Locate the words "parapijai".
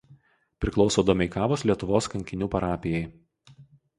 2.57-3.03